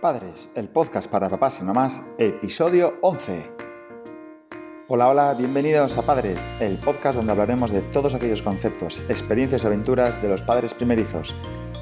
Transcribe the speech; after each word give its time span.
Padres, 0.00 0.48
el 0.54 0.70
podcast 0.70 1.10
para 1.10 1.28
papás 1.28 1.60
y 1.60 1.64
mamás, 1.64 2.06
episodio 2.16 2.94
11. 3.02 3.52
Hola, 4.88 5.08
hola, 5.08 5.34
bienvenidos 5.34 5.98
a 5.98 6.02
Padres, 6.02 6.50
el 6.58 6.78
podcast 6.78 7.16
donde 7.16 7.32
hablaremos 7.32 7.70
de 7.70 7.82
todos 7.82 8.14
aquellos 8.14 8.40
conceptos, 8.40 9.02
experiencias 9.10 9.62
y 9.62 9.66
aventuras 9.66 10.22
de 10.22 10.28
los 10.28 10.40
padres 10.40 10.72
primerizos, 10.72 11.34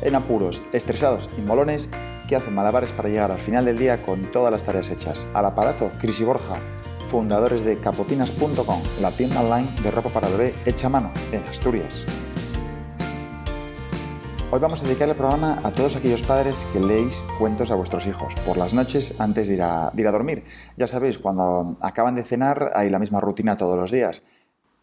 en 0.03 0.17
apuros, 0.17 0.65
estresados 0.73 1.31
y 1.39 1.43
molones 1.43 1.89
que 2.27 2.35
hacen 2.35 2.57
malabares 2.57 2.93
para 2.93 3.09
llegar 3.09 3.31
al 3.31 3.39
final 3.39 3.67
del 3.67 3.79
día 3.79 4.03
con 4.03 4.33
todas 4.33 4.51
las 4.51 4.65
tareas 4.65 4.91
hechas. 4.91 5.29
Al 5.33 5.45
aparato, 5.45 5.93
Cris 6.01 6.21
y 6.21 6.25
Borja, 6.25 6.57
fundadores 7.07 7.63
de 7.63 7.79
capotinas.com, 7.79 8.83
la 9.01 9.13
tienda 9.13 9.43
online 9.43 9.71
de 9.81 9.93
ropa 9.93 10.11
para 10.11 10.29
bebé 10.29 10.55
hecha 10.67 10.89
a 10.89 10.91
mano 10.91 11.13
en 11.31 11.45
Asturias. 11.45 12.05
Hoy 14.51 14.61
vamos 14.61 14.83
a 14.83 14.87
dedicar 14.87 15.11
el 15.11 15.15
programa 15.15 15.61
a 15.63 15.73
todos 15.73 15.95
aquellos 15.97 16.23
padres 16.23 16.67
que 16.73 16.81
leéis 16.81 17.23
cuentos 17.39 17.71
a 17.71 17.75
vuestros 17.75 18.07
hijos 18.07 18.35
por 18.47 18.57
las 18.57 18.73
noches 18.73 19.21
antes 19.21 19.47
de 19.47 19.55
ir, 19.55 19.63
a, 19.63 19.93
dormir. 20.11 20.43
Ya 20.79 20.87
sabéis, 20.87 21.19
cuando 21.19 21.77
acaban 21.83 22.15
de 22.15 22.23
cenar 22.23 22.71
hay 22.75 22.89
la 22.89 22.99
misma 22.99 23.21
rutina 23.21 23.59
todos 23.59 23.77
los 23.77 23.91
días. 23.91 24.23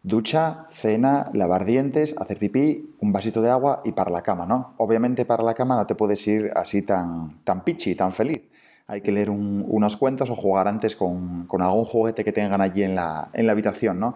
Ducha, 0.03 0.67
cena, 0.70 1.31
lavar 1.34 1.66
dientes, 1.66 2.16
hacer 2.20 2.38
pipí, 2.38 2.94
un 2.99 3.12
vasito 3.12 3.41
de 3.41 3.49
agua 3.49 3.81
y 3.84 3.94
para 3.94 4.12
la 4.12 4.22
cama, 4.22 4.45
¿no? 4.45 4.75
Obviamente 4.77 5.25
para 5.25 5.41
la 5.41 5.55
cama 5.55 5.77
no 5.77 5.88
te 5.88 5.95
puedes 5.95 6.27
ir 6.27 6.52
así 6.55 6.84
tan, 6.84 7.39
tan 7.44 7.63
pichi, 7.63 7.95
tan 7.95 8.11
feliz. 8.11 8.44
Hay 8.86 9.02
que 9.02 9.11
leer 9.11 9.31
unos 9.31 9.97
cuentos 9.97 10.30
o 10.30 10.36
jugar 10.36 10.67
antes 10.67 10.95
con, 10.95 11.47
algún 11.59 11.86
juguete 11.86 12.23
que 12.23 12.31
tengan 12.31 12.61
allí 12.61 12.84
en 12.84 12.94
la, 12.94 13.30
en 13.34 13.47
la 13.47 13.53
habitación, 13.53 14.00
¿no? 14.00 14.13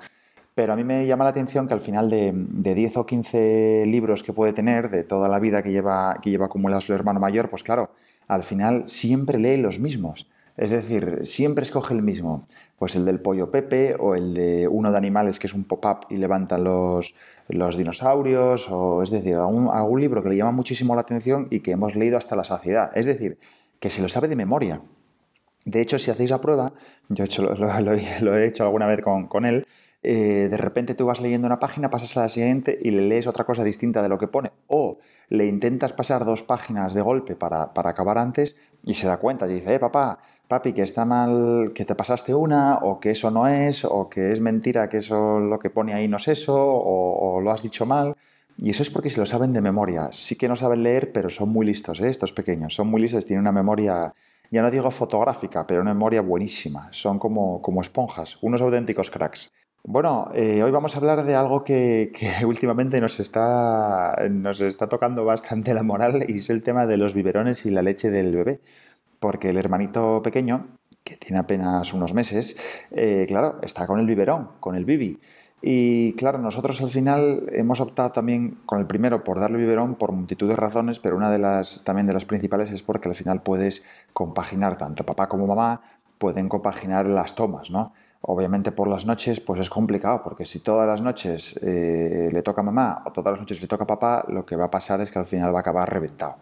Pero 0.59 0.73
a 0.73 0.75
mí 0.75 0.83
me 0.83 1.07
llama 1.07 1.23
la 1.23 1.29
atención 1.29 1.69
que 1.69 1.73
al 1.73 1.79
final 1.79 2.09
de, 2.09 2.33
10 2.33 2.97
o 2.97 3.05
15 3.05 3.85
libros 3.85 4.23
que 4.23 4.33
puede 4.33 4.51
tener, 4.51 4.89
de 4.89 5.05
toda 5.05 5.29
la 5.29 5.39
vida 5.39 5.63
que 5.63 5.71
lleva, 5.71 6.19
que 6.21 6.31
lleva 6.31 6.47
acumulado 6.47 6.81
su 6.81 6.93
hermano 6.93 7.21
mayor, 7.21 7.49
pues 7.49 7.63
claro, 7.63 7.91
al 8.27 8.43
final 8.43 8.83
siempre 8.85 9.37
lee 9.39 9.55
los 9.55 9.79
mismos. 9.79 10.29
Es 10.57 10.69
decir, 10.69 11.19
siempre 11.23 11.63
escoge 11.63 11.93
el 11.93 12.01
mismo. 12.01 12.43
Pues 12.77 12.97
el 12.97 13.05
del 13.05 13.21
pollo 13.21 13.49
Pepe 13.49 13.95
o 13.97 14.15
el 14.15 14.33
de 14.33 14.67
uno 14.67 14.91
de 14.91 14.97
animales 14.97 15.39
que 15.39 15.47
es 15.47 15.53
un 15.53 15.63
pop-up 15.63 16.07
y 16.09 16.17
levantan 16.17 16.65
los, 16.65 17.15
los 17.47 17.77
dinosaurios. 17.77 18.69
O, 18.69 19.01
es 19.01 19.11
decir, 19.11 19.35
algún, 19.35 19.69
algún 19.69 20.01
libro 20.01 20.21
que 20.21 20.27
le 20.27 20.35
llama 20.35 20.51
muchísimo 20.51 20.93
la 20.93 21.01
atención 21.01 21.47
y 21.51 21.61
que 21.61 21.71
hemos 21.71 21.95
leído 21.95 22.17
hasta 22.17 22.35
la 22.35 22.43
saciedad. 22.43 22.91
Es 22.95 23.05
decir, 23.05 23.37
que 23.79 23.89
se 23.89 24.01
lo 24.01 24.09
sabe 24.09 24.27
de 24.27 24.35
memoria. 24.35 24.81
De 25.63 25.79
hecho, 25.79 25.97
si 25.99 26.11
hacéis 26.11 26.31
la 26.31 26.41
prueba, 26.41 26.73
yo 27.07 27.23
he 27.23 27.27
hecho, 27.27 27.43
lo, 27.43 28.37
he 28.37 28.45
hecho 28.45 28.65
alguna 28.65 28.87
vez 28.87 29.01
con, 29.01 29.27
con 29.27 29.45
él, 29.45 29.65
eh, 30.01 30.47
de 30.49 30.57
repente 30.57 30.95
tú 30.95 31.05
vas 31.05 31.19
leyendo 31.19 31.45
una 31.45 31.59
página, 31.59 31.89
pasas 31.89 32.15
a 32.17 32.21
la 32.21 32.29
siguiente 32.29 32.77
y 32.81 32.91
le 32.91 33.01
lees 33.01 33.27
otra 33.27 33.43
cosa 33.43 33.63
distinta 33.63 34.01
de 34.01 34.09
lo 34.09 34.17
que 34.17 34.27
pone. 34.27 34.51
O 34.67 34.99
le 35.27 35.45
intentas 35.45 35.93
pasar 35.93 36.25
dos 36.25 36.43
páginas 36.43 36.93
de 36.93 37.01
golpe 37.01 37.35
para, 37.35 37.71
acabar 37.73 38.17
antes 38.17 38.55
y 38.85 38.93
se 38.93 39.07
da 39.07 39.17
cuenta 39.17 39.47
y 39.47 39.55
dice, 39.55 39.75
eh, 39.75 39.79
papá, 39.79 40.19
papi, 40.47 40.73
que 40.73 40.81
está 40.81 41.05
mal, 41.05 41.73
que 41.75 41.85
te 41.85 41.95
pasaste 41.95 42.33
una, 42.33 42.77
o 42.77 42.99
que 42.99 43.11
eso 43.11 43.29
no 43.29 43.47
es, 43.47 43.83
o 43.85 44.09
que 44.09 44.31
es 44.31 44.39
mentira, 44.39 44.89
que 44.89 44.97
eso 44.97 45.39
lo 45.39 45.59
que 45.59 45.69
pone 45.69 45.93
ahí 45.93 46.07
no 46.07 46.17
es 46.17 46.27
eso, 46.27 46.55
o, 46.57 47.41
lo 47.41 47.51
has 47.51 47.61
dicho 47.61 47.85
mal. 47.85 48.15
Y 48.57 48.71
eso 48.71 48.83
es 48.83 48.89
porque 48.89 49.09
se 49.09 49.19
lo 49.19 49.25
saben 49.25 49.53
de 49.53 49.61
memoria. 49.61 50.09
Sí 50.11 50.35
que 50.37 50.49
no 50.49 50.55
saben 50.55 50.83
leer, 50.83 51.11
pero 51.13 51.29
son 51.29 51.49
muy 51.49 51.65
listos, 51.65 52.01
¿eh? 52.01 52.09
estos 52.09 52.33
pequeños. 52.33 52.73
Son 52.73 52.87
muy 52.87 53.01
listos, 53.01 53.25
tienen 53.25 53.41
una 53.41 53.53
memoria, 53.53 54.13
ya 54.51 54.61
no 54.61 54.71
digo 54.71 54.91
fotográfica, 54.91 55.65
pero 55.65 55.81
una 55.81 55.93
memoria 55.93 56.21
buenísima. 56.21 56.89
Son 56.91 57.19
como, 57.19 57.61
como 57.61 57.81
esponjas, 57.81 58.37
unos 58.41 58.61
auténticos 58.61 59.11
cracks. 59.11 59.53
Bueno, 59.83 60.29
eh, 60.35 60.61
hoy 60.61 60.71
vamos 60.71 60.95
a 60.95 60.99
hablar 60.99 61.23
de 61.23 61.35
algo 61.35 61.63
que, 61.63 62.11
últimamente 62.45 62.99
nos 63.01 63.19
está, 63.19 64.15
nos 64.29 64.61
está 64.61 64.87
tocando 64.87 65.25
bastante 65.25 65.73
la 65.73 65.83
moral 65.83 66.25
y 66.27 66.37
es 66.37 66.49
el 66.49 66.63
tema 66.63 66.85
de 66.85 66.97
los 66.97 67.13
biberones 67.13 67.65
y 67.65 67.71
la 67.71 67.81
leche 67.81 68.11
del 68.11 68.35
bebé. 68.35 68.61
Porque 69.19 69.49
el 69.49 69.57
hermanito 69.57 70.21
pequeño, 70.21 70.67
que 71.03 71.17
tiene 71.17 71.39
apenas 71.39 71.93
unos 71.93 72.13
meses, 72.13 72.57
eh, 72.91 73.25
claro, 73.27 73.57
está 73.61 73.87
con 73.87 73.99
el 73.99 74.05
biberón, 74.05 74.49
con 74.59 74.75
el 74.75 74.85
bibi. 74.85 75.19
Y 75.61 76.13
claro, 76.13 76.37
nosotros 76.37 76.81
al 76.81 76.89
final 76.89 77.47
hemos 77.51 77.81
optado 77.81 78.11
también 78.11 78.59
con 78.65 78.79
el 78.79 78.87
primero 78.87 79.23
por 79.23 79.39
darle 79.39 79.57
biberón 79.57 79.95
por 79.95 80.13
multitud 80.13 80.47
de 80.47 80.55
razones, 80.55 80.99
pero 80.99 81.17
una 81.17 81.29
de 81.31 81.39
las 81.39 81.83
también 81.83 82.07
de 82.07 82.13
las 82.13 82.23
principales 82.25 82.71
es 82.71 82.81
porque 82.81 83.09
al 83.09 83.15
final 83.15 83.41
puedes 83.43 83.85
compaginar 84.13 84.77
tanto 84.77 85.05
papá 85.05 85.27
como 85.27 85.47
mamá 85.47 85.81
pueden 86.17 86.49
compaginar 86.49 87.07
las 87.07 87.33
tomas, 87.33 87.71
¿no? 87.71 87.93
Obviamente 88.21 88.71
por 88.71 88.87
las 88.87 89.05
noches 89.05 89.39
pues 89.39 89.61
es 89.61 89.69
complicado 89.69 90.21
porque 90.23 90.45
si 90.45 90.59
todas 90.59 90.85
las 90.85 91.01
noches 91.01 91.57
eh, 91.63 92.29
le 92.31 92.41
toca 92.41 92.61
a 92.61 92.63
mamá 92.65 93.03
o 93.05 93.11
todas 93.11 93.31
las 93.31 93.39
noches 93.39 93.61
le 93.61 93.67
toca 93.67 93.85
a 93.85 93.87
papá, 93.87 94.25
lo 94.27 94.45
que 94.45 94.55
va 94.55 94.65
a 94.65 94.71
pasar 94.71 94.99
es 95.01 95.09
que 95.09 95.19
al 95.19 95.25
final 95.25 95.53
va 95.53 95.59
a 95.59 95.61
acabar 95.61 95.91
reventado. 95.91 96.37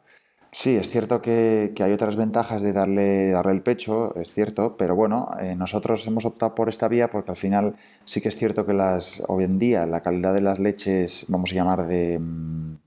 Sí, 0.51 0.75
es 0.75 0.89
cierto 0.89 1.21
que, 1.21 1.73
hay 1.79 1.91
otras 1.91 2.15
ventajas 2.15 2.61
de 2.61 2.73
darle, 2.73 3.29
darle 3.29 3.51
el 3.51 3.61
pecho, 3.61 4.15
es 4.15 4.31
cierto, 4.31 4.75
pero 4.77 4.95
bueno, 4.95 5.29
eh, 5.39 5.55
nosotros 5.55 6.07
hemos 6.07 6.25
optado 6.25 6.55
por 6.55 6.69
esta 6.69 6.87
vía 6.87 7.09
porque 7.09 7.31
al 7.31 7.37
final 7.37 7.75
sí 8.05 8.21
que 8.21 8.29
es 8.29 8.35
cierto 8.37 8.65
que 8.65 8.73
las, 8.73 9.23
hoy 9.27 9.43
en 9.43 9.59
día 9.59 9.85
la 9.85 10.01
calidad 10.01 10.33
de 10.33 10.41
las 10.41 10.57
leches, 10.59 11.25
vamos 11.27 11.51
a 11.51 11.55
llamar 11.55 11.85
de... 11.85 12.17
Mm, 12.19 12.77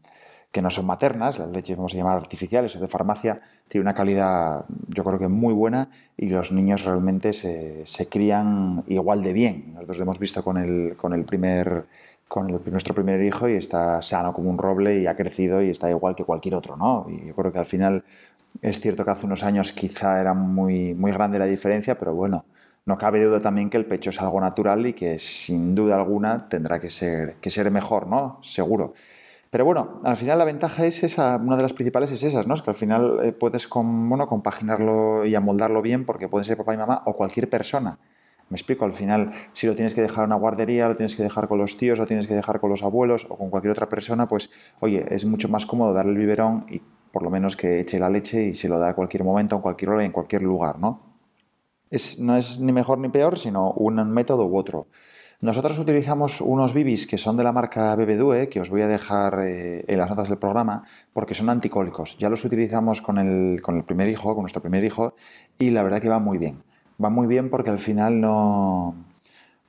que 0.52 0.62
no 0.62 0.70
son 0.70 0.86
maternas, 0.86 1.38
las 1.38 1.50
leches 1.50 1.76
vamos 1.76 1.94
a 1.94 1.96
llamar 1.96 2.16
artificiales 2.16 2.74
o 2.74 2.80
de 2.80 2.88
farmacia, 2.88 3.40
tiene 3.68 3.82
una 3.82 3.94
calidad 3.94 4.64
yo 4.88 5.04
creo 5.04 5.18
que 5.18 5.28
muy 5.28 5.54
buena 5.54 5.88
y 6.16 6.28
los 6.28 6.50
niños 6.50 6.84
realmente 6.84 7.32
se, 7.32 7.86
se 7.86 8.08
crían 8.08 8.82
igual 8.88 9.22
de 9.22 9.32
bien. 9.32 9.74
Nosotros 9.74 9.98
lo 9.98 10.02
hemos 10.04 10.18
visto 10.18 10.42
con 10.42 10.56
el, 10.56 10.96
con 10.96 11.12
el 11.12 11.24
primer 11.24 11.86
con 12.26 12.46
nuestro 12.66 12.94
primer 12.94 13.20
hijo 13.24 13.48
y 13.48 13.54
está 13.54 14.00
sano 14.02 14.32
como 14.32 14.50
un 14.50 14.58
roble 14.58 15.00
y 15.00 15.08
ha 15.08 15.16
crecido 15.16 15.60
y 15.62 15.70
está 15.70 15.90
igual 15.90 16.14
que 16.14 16.22
cualquier 16.22 16.54
otro, 16.54 16.76
¿no? 16.76 17.06
Y 17.08 17.26
yo 17.26 17.34
creo 17.34 17.52
que 17.52 17.58
al 17.58 17.66
final 17.66 18.04
es 18.62 18.78
cierto 18.78 19.04
que 19.04 19.10
hace 19.10 19.26
unos 19.26 19.42
años 19.42 19.72
quizá 19.72 20.20
era 20.20 20.32
muy, 20.32 20.94
muy 20.94 21.10
grande 21.10 21.40
la 21.40 21.46
diferencia, 21.46 21.98
pero 21.98 22.14
bueno, 22.14 22.44
no 22.86 22.96
cabe 22.96 23.24
duda 23.24 23.40
también 23.40 23.68
que 23.68 23.78
el 23.78 23.86
pecho 23.86 24.10
es 24.10 24.20
algo 24.20 24.40
natural 24.40 24.86
y 24.86 24.92
que 24.92 25.18
sin 25.18 25.74
duda 25.74 25.96
alguna 25.96 26.48
tendrá 26.48 26.78
que 26.78 26.88
ser, 26.88 27.34
que 27.40 27.50
ser 27.50 27.68
mejor, 27.72 28.06
¿no? 28.06 28.38
Seguro. 28.42 28.94
Pero 29.50 29.64
bueno, 29.64 29.98
al 30.04 30.16
final 30.16 30.38
la 30.38 30.44
ventaja 30.44 30.86
es 30.86 31.02
esa, 31.02 31.36
una 31.36 31.56
de 31.56 31.62
las 31.62 31.72
principales 31.72 32.12
es 32.12 32.22
esas, 32.22 32.46
¿no? 32.46 32.54
Es 32.54 32.62
que 32.62 32.70
al 32.70 32.76
final 32.76 33.18
eh, 33.22 33.32
puedes 33.32 33.66
con, 33.66 34.08
bueno, 34.08 34.28
compaginarlo 34.28 35.26
y 35.26 35.34
amoldarlo 35.34 35.82
bien 35.82 36.06
porque 36.06 36.28
puede 36.28 36.44
ser 36.44 36.56
papá 36.56 36.74
y 36.74 36.76
mamá 36.76 37.02
o 37.06 37.14
cualquier 37.14 37.50
persona. 37.50 37.98
Me 38.48 38.54
explico, 38.54 38.84
al 38.84 38.92
final, 38.92 39.32
si 39.52 39.66
lo 39.66 39.74
tienes 39.74 39.92
que 39.92 40.02
dejar 40.02 40.24
en 40.24 40.30
una 40.30 40.36
guardería, 40.36 40.88
lo 40.88 40.96
tienes 40.96 41.16
que 41.16 41.22
dejar 41.24 41.48
con 41.48 41.58
los 41.58 41.76
tíos, 41.76 41.98
lo 41.98 42.06
tienes 42.06 42.28
que 42.28 42.34
dejar 42.34 42.60
con 42.60 42.70
los 42.70 42.82
abuelos 42.82 43.26
o 43.28 43.36
con 43.36 43.50
cualquier 43.50 43.72
otra 43.72 43.88
persona, 43.88 44.26
pues, 44.28 44.50
oye, 44.80 45.04
es 45.10 45.24
mucho 45.24 45.48
más 45.48 45.66
cómodo 45.66 45.92
darle 45.92 46.12
el 46.12 46.18
biberón 46.18 46.66
y 46.68 46.80
por 47.12 47.22
lo 47.22 47.30
menos 47.30 47.56
que 47.56 47.80
eche 47.80 47.98
la 47.98 48.10
leche 48.10 48.44
y 48.44 48.54
se 48.54 48.68
lo 48.68 48.78
da 48.78 48.90
a 48.90 48.94
cualquier 48.94 49.24
momento, 49.24 49.56
en 49.56 49.62
cualquier 49.62 49.90
hora 49.90 50.02
y 50.02 50.06
en 50.06 50.12
cualquier 50.12 50.42
lugar, 50.42 50.78
¿no? 50.78 51.00
Es, 51.90 52.20
no 52.20 52.36
es 52.36 52.60
ni 52.60 52.72
mejor 52.72 52.98
ni 52.98 53.08
peor, 53.08 53.36
sino 53.36 53.72
un 53.72 54.10
método 54.10 54.46
u 54.46 54.56
otro. 54.56 54.86
Nosotros 55.40 55.78
utilizamos 55.78 56.42
unos 56.42 56.74
bibis 56.74 57.06
que 57.06 57.16
son 57.16 57.38
de 57.38 57.44
la 57.44 57.52
marca 57.52 57.96
Bebedue, 57.96 58.50
que 58.50 58.60
os 58.60 58.68
voy 58.68 58.82
a 58.82 58.88
dejar 58.88 59.40
eh, 59.40 59.84
en 59.88 59.98
las 59.98 60.10
notas 60.10 60.28
del 60.28 60.36
programa, 60.36 60.84
porque 61.14 61.32
son 61.32 61.48
anticólicos. 61.48 62.18
Ya 62.18 62.28
los 62.28 62.44
utilizamos 62.44 63.00
con 63.00 63.16
el, 63.16 63.62
con 63.62 63.78
el 63.78 63.84
primer 63.84 64.10
hijo, 64.10 64.34
con 64.34 64.42
nuestro 64.42 64.60
primer 64.60 64.84
hijo, 64.84 65.14
y 65.58 65.70
la 65.70 65.82
verdad 65.82 66.02
que 66.02 66.10
va 66.10 66.18
muy 66.18 66.36
bien. 66.36 66.62
Va 67.02 67.08
muy 67.08 67.26
bien 67.26 67.48
porque 67.48 67.70
al 67.70 67.78
final 67.78 68.20
no, 68.20 68.94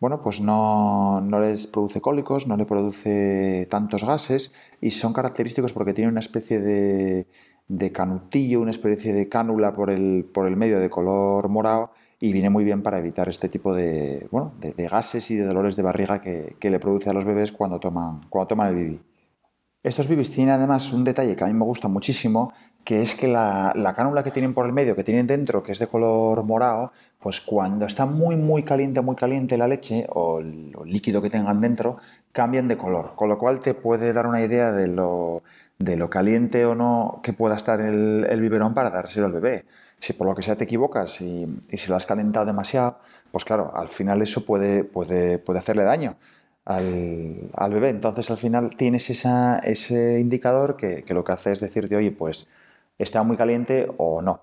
bueno, 0.02 0.22
pues 0.22 0.42
no, 0.42 1.22
no, 1.22 1.40
les 1.40 1.68
produce 1.68 2.02
cólicos, 2.02 2.48
no 2.48 2.58
le 2.58 2.66
produce 2.66 3.66
tantos 3.70 4.03
gases 4.03 4.52
y 4.82 4.92
son 4.92 5.14
característicos 5.14 5.72
porque 5.72 5.94
tiene 5.94 6.12
una 6.12 6.20
especie 6.20 6.59
de, 6.59 7.28
de 7.70 7.92
canutillo, 7.94 8.59
una 8.59 8.72
especie 8.72 9.14
de 9.14 9.30
cánula 9.30 9.74
por 9.74 9.90
el, 9.90 10.26
por 10.34 10.48
el 10.48 10.58
medio 10.58 10.82
de 10.82 10.90
color 10.90 11.48
morado 11.48 11.92
y 12.24 12.32
viene 12.32 12.52
muy 12.52 12.64
bien 12.64 12.84
para 12.84 13.00
evitar 13.00 13.28
este 13.28 13.50
tipo 13.50 13.74
de, 13.74 14.28
bueno, 14.30 14.54
de, 14.59 14.88
gases 14.88 15.32
y 15.32 15.36
de 15.36 15.44
dolores 15.44 15.76
de 15.76 15.82
barriga 15.82 16.22
que, 16.22 16.56
le 16.62 16.80
produce 16.80 17.09
a 17.09 17.14
los 17.14 17.26
bebés 17.26 17.52
cuando 17.52 17.80
toman, 17.80 18.22
cuando 18.30 18.48
toman 18.48 18.68
el 18.68 18.76
bibi. 18.76 19.02
Estos 19.82 20.08
bibis 20.08 20.30
tienen 20.30 20.54
además 20.54 20.94
un 20.94 21.04
detalle 21.04 21.36
que 21.36 21.44
a 21.44 21.48
mí 21.48 21.54
me 21.54 21.66
gusta 21.66 21.88
muchísimo, 21.88 22.54
que 22.84 23.02
es 23.02 23.16
que 23.16 23.28
la, 23.28 23.74
la, 23.76 23.96
cánula 23.96 24.24
que 24.24 24.30
tienen 24.30 24.54
por 24.54 24.68
el 24.68 24.72
medio, 24.72 24.96
que 24.96 25.03
tienen 25.03 25.26
dentro, 25.26 25.64
que 25.64 25.72
es 25.72 25.79
de 25.79 25.88
color 25.88 26.44
morado, 26.44 26.91
pues 27.18 27.41
cuando 27.41 27.88
está 27.88 28.06
muy, 28.06 28.35
muy 28.35 28.62
caliente, 28.62 29.02
muy 29.02 29.16
caliente 29.16 29.58
la 29.58 29.68
leche 29.68 30.06
o 30.09 30.41
el, 30.41 30.73
líquido 30.85 31.23
que 31.23 31.32
tengan 31.32 31.59
dentro, 31.59 31.97
cambian 32.32 32.68
de 32.68 32.78
color, 32.78 33.16
con 33.16 33.29
lo 33.29 33.40
cual 33.40 33.62
te 33.62 33.73
puede 33.73 34.14
dar 34.14 34.28
una 34.28 34.44
idea 34.46 34.72
de 34.72 34.85
lo, 34.85 35.41
de 35.79 35.97
lo 35.97 36.08
caliente 36.12 36.68
o 36.68 36.76
no 36.76 37.20
que 37.23 37.34
pueda 37.34 37.56
estar 37.56 37.82
el, 37.82 38.28
el 38.29 38.40
biberón 38.41 38.76
para 38.76 38.91
dárselo 38.91 39.26
al 39.26 39.34
bebé 39.34 39.66
si 40.02 40.14
por 40.14 40.28
lo 40.28 40.36
que 40.36 40.42
sea 40.42 40.56
te 40.56 40.64
equivocas 40.64 41.22
y, 41.22 41.48
si 41.74 41.88
lo 41.88 41.96
has 41.96 42.08
calentado 42.08 42.46
demasiado, 42.46 42.98
pues 43.32 43.46
claro, 43.46 43.72
al 43.76 43.88
final 43.88 44.22
eso 44.22 44.44
puede, 44.44 44.84
puede, 44.84 45.38
puede 45.38 45.59
hacerle 45.59 45.84
daño 45.84 46.18
al, 46.66 47.72
bebé. 47.72 47.90
Entonces 47.90 48.30
al 48.32 48.38
final 48.38 48.76
tienes 48.76 49.09
ese 49.09 50.20
indicador 50.20 50.76
que, 50.76 51.06
lo 51.09 51.24
que 51.24 51.32
hace 51.32 51.52
es 51.52 51.59
decirte, 51.59 51.96
oye, 51.96 52.12
pues 52.12 52.50
está 52.98 53.22
muy 53.22 53.38
caliente 53.38 53.88
o 53.98 54.24
no. 54.24 54.42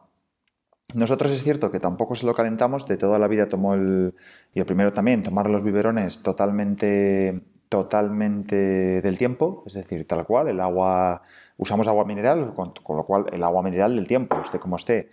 Nosotros 0.95 1.33
es 1.33 1.43
cierto 1.43 1.71
que 1.73 1.81
tampoco 1.81 2.15
se 2.15 2.25
lo 2.25 2.35
calentamos, 2.35 2.87
de 2.87 2.97
toda 2.97 3.19
la 3.19 3.29
vida 3.29 3.49
tomó 3.49 3.75
el, 3.75 4.15
y 4.55 4.61
el 4.61 4.65
primero 4.65 4.93
también, 4.93 5.23
tomar 5.25 5.51
los 5.51 5.63
biberones 5.63 6.23
totalmente, 6.23 7.43
totalmente 7.69 9.03
del 9.03 9.19
tiempo, 9.19 9.65
es 9.67 9.75
decir, 9.75 10.07
tal 10.07 10.25
cual, 10.25 10.49
el 10.49 10.61
agua, 10.61 11.23
usamos 11.59 11.89
agua 11.89 12.07
mineral, 12.07 12.55
con, 12.55 12.73
con 12.73 12.97
lo 12.97 13.05
cual 13.05 13.27
el 13.33 13.43
agua 13.43 13.63
mineral 13.63 13.97
del 13.97 14.07
tiempo, 14.07 14.41
esté 14.41 14.59
como 14.59 14.77
esté, 14.77 15.11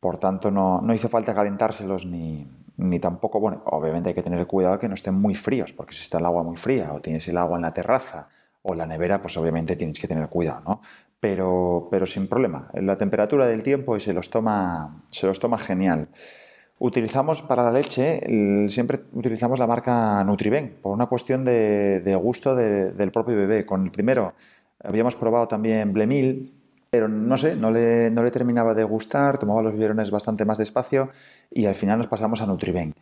Por 0.00 0.18
tanto, 0.18 0.50
no, 0.50 0.80
no 0.80 0.94
hizo 0.94 1.08
falta 1.08 1.34
calentárselos 1.34 2.06
ni, 2.06 2.46
ni 2.80 2.98
tampoco, 2.98 3.38
bueno, 3.40 3.62
obviamente 3.66 4.08
hay 4.08 4.14
que 4.14 4.22
tener 4.22 4.46
cuidado 4.46 4.78
que 4.78 4.88
no 4.88 4.94
estén 4.94 5.14
muy 5.14 5.34
fríos, 5.34 5.72
porque 5.72 5.94
si 5.94 6.02
está 6.02 6.18
el 6.18 6.26
agua 6.26 6.42
muy 6.42 6.56
fría 6.56 6.92
o 6.92 7.00
tienes 7.00 7.28
el 7.28 7.36
agua 7.36 7.56
en 7.56 7.62
la 7.62 7.74
terraza 7.74 8.28
o 8.62 8.74
la 8.74 8.86
nevera, 8.86 9.20
pues 9.20 9.36
obviamente 9.36 9.76
tienes 9.76 9.98
que 9.98 10.08
tener 10.08 10.28
cuidado, 10.28 10.62
¿no? 10.66 10.80
Pero, 11.20 11.88
pero 11.90 12.06
sin 12.06 12.26
problema, 12.26 12.70
la 12.72 12.96
temperatura 12.96 13.46
del 13.46 13.62
tiempo 13.62 13.96
y 13.96 14.00
se 14.00 14.14
los 14.14 14.30
toma, 14.30 15.04
se 15.10 15.26
los 15.26 15.38
toma 15.38 15.58
genial. 15.58 16.08
Utilizamos 16.78 17.42
para 17.42 17.62
la 17.62 17.72
leche, 17.72 18.20
siempre 18.68 19.00
utilizamos 19.12 19.58
la 19.58 19.66
marca 19.66 20.24
Nutriben, 20.24 20.78
por 20.80 20.94
una 20.94 21.06
cuestión 21.06 21.44
de, 21.44 22.18
gusto 22.22 22.54
del 22.54 23.12
propio 23.12 23.36
bebé. 23.36 23.66
Con 23.66 23.84
el 23.84 23.90
primero 23.90 24.32
habíamos 24.82 25.14
probado 25.14 25.46
también 25.46 25.92
Blemil, 25.92 26.54
pero 26.90 27.08
no 27.08 27.36
sé, 27.36 27.54
no 27.54 27.70
le, 27.70 28.10
no 28.10 28.22
le 28.24 28.32
terminaba 28.32 28.74
de 28.74 28.84
gustar, 28.84 29.38
tomaba 29.38 29.62
los 29.62 29.72
biberones 29.72 30.10
bastante 30.10 30.44
más 30.44 30.58
despacio 30.58 31.10
y 31.50 31.66
al 31.66 31.74
final 31.74 31.98
nos 31.98 32.08
pasamos 32.08 32.42
a 32.42 32.46
Nutriben. 32.46 32.94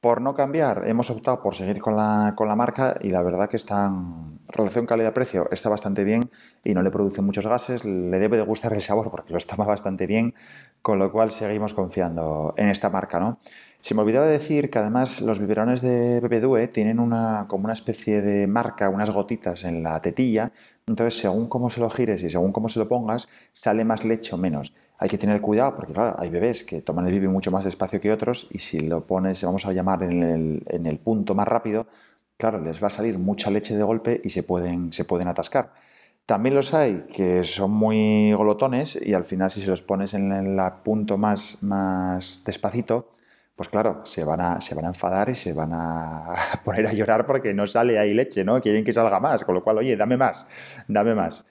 Por 0.00 0.20
no 0.20 0.34
cambiar, 0.34 0.82
hemos 0.86 1.10
optado 1.10 1.42
por 1.42 1.54
seguir 1.54 1.80
con 1.80 1.96
la, 1.96 2.34
con 2.36 2.48
la 2.48 2.56
marca 2.56 2.96
y 3.00 3.10
la 3.10 3.22
verdad 3.22 3.48
que 3.48 3.56
está 3.56 3.86
en 3.86 4.38
relación 4.48 4.86
calidad-precio 4.86 5.48
está 5.50 5.68
bastante 5.68 6.04
bien 6.04 6.30
y 6.62 6.74
no 6.74 6.82
le 6.82 6.90
produce 6.90 7.22
muchos 7.22 7.46
gases, 7.46 7.84
le 7.84 8.18
debe 8.18 8.36
de 8.36 8.42
gustar 8.42 8.72
el 8.74 8.82
sabor 8.82 9.10
porque 9.10 9.32
lo 9.32 9.38
está 9.38 9.56
bastante 9.56 10.06
bien, 10.06 10.34
con 10.82 10.98
lo 10.98 11.10
cual 11.10 11.30
seguimos 11.30 11.74
confiando 11.74 12.54
en 12.56 12.68
esta 12.68 12.90
marca. 12.90 13.20
¿no? 13.20 13.38
Se 13.84 13.94
me 13.94 14.00
olvidaba 14.00 14.24
decir 14.24 14.70
que 14.70 14.78
además 14.78 15.20
los 15.20 15.38
biberones 15.38 15.82
de 15.82 16.18
Bebedue 16.20 16.68
tienen 16.68 16.98
una, 16.98 17.44
como 17.48 17.64
una 17.64 17.74
especie 17.74 18.22
de 18.22 18.46
marca, 18.46 18.88
unas 18.88 19.10
gotitas 19.10 19.62
en 19.64 19.82
la 19.82 20.00
tetilla, 20.00 20.52
entonces 20.86 21.20
según 21.20 21.48
cómo 21.50 21.68
se 21.68 21.80
lo 21.80 21.90
gires 21.90 22.22
y 22.22 22.30
según 22.30 22.50
cómo 22.50 22.70
se 22.70 22.78
lo 22.78 22.88
pongas, 22.88 23.28
sale 23.52 23.84
más 23.84 24.06
leche 24.06 24.34
o 24.34 24.38
menos 24.38 24.72
hay 24.98 25.10
que 25.10 25.18
tener 25.18 25.42
cuidado 25.42 25.76
porque, 25.76 25.92
claro, 25.92 26.16
hay 26.18 26.30
bebés 26.30 26.64
que 26.64 26.80
toman 26.80 27.06
el 27.06 27.12
bibi 27.12 27.28
mucho 27.28 27.50
más 27.50 27.66
despacio 27.66 28.00
que 28.00 28.10
otros 28.10 28.48
y 28.50 28.58
si 28.58 28.80
lo 28.80 29.06
pones, 29.06 29.44
vamos 29.44 29.66
a 29.66 29.72
llamar, 29.74 30.02
en 30.02 30.62
el, 30.86 30.98
punto 30.98 31.34
más 31.34 31.46
rápido, 31.46 31.86
claro, 32.38 32.62
les 32.62 32.82
va 32.82 32.86
a 32.86 32.90
salir 32.90 33.18
mucha 33.18 33.50
leche 33.50 33.76
de 33.76 33.82
golpe 33.82 34.22
y 34.24 34.30
se 34.30 34.44
pueden, 34.44 34.94
se 34.94 35.04
pueden 35.04 35.28
atascar. 35.28 35.74
También 36.24 36.54
los 36.54 36.72
hay 36.72 37.04
que 37.14 37.44
son 37.44 37.72
muy 37.72 38.32
golotones 38.32 38.98
y 39.04 39.12
al 39.12 39.24
final 39.24 39.50
si 39.50 39.60
se 39.60 39.66
los 39.66 39.82
pones 39.82 40.14
en 40.14 40.32
el 40.32 40.58
punto 40.82 41.18
más, 41.18 41.62
más 41.62 42.44
despacito, 42.46 43.10
pues 43.56 43.68
claro, 43.68 44.02
se 44.04 44.24
van, 44.24 44.40
a, 44.40 44.60
se 44.60 44.74
van 44.74 44.86
a 44.86 44.88
enfadar 44.88 45.28
y 45.28 45.34
se 45.34 45.52
van 45.52 45.72
a 45.72 46.34
poner 46.64 46.86
a 46.86 46.92
llorar 46.92 47.24
porque 47.24 47.54
no 47.54 47.66
sale 47.66 47.98
ahí 47.98 48.12
leche, 48.12 48.44
¿no? 48.44 48.60
Quieren 48.60 48.84
que 48.84 48.92
salga 48.92 49.20
más, 49.20 49.44
con 49.44 49.54
lo 49.54 49.62
cual, 49.62 49.78
oye, 49.78 49.96
dame 49.96 50.16
más, 50.16 50.46
dame 50.88 51.14
más. 51.14 51.46